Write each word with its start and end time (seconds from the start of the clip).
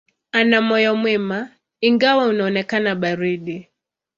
Ana 0.31 0.57
moyo 0.67 0.91
mwema, 1.01 1.39
ingawa 1.87 2.23
unaonekana 2.31 2.95
baridi. 3.01 3.67